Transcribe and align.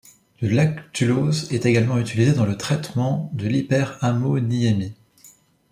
Le 0.41 0.47
lactulose 0.49 1.53
est 1.53 1.67
également 1.67 1.99
utilisé 1.99 2.33
dans 2.33 2.47
le 2.47 2.57
traitement 2.57 3.29
de 3.35 3.45
l’hyperammoniémie. 3.47 4.95